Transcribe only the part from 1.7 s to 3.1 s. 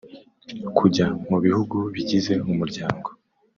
bigize Umuryango